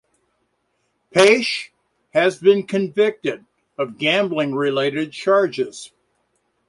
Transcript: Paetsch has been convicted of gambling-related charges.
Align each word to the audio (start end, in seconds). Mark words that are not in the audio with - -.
Paetsch 1.13 1.67
has 2.13 2.39
been 2.39 2.65
convicted 2.65 3.45
of 3.77 3.99
gambling-related 3.99 5.11
charges. 5.11 5.91